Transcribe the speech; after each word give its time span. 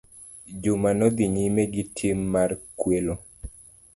Juma 0.61 0.89
nodhi 0.99 1.25
nyime 1.35 1.63
gitim 1.73 2.19
mar 2.33 2.51
kwelo. 2.79 3.15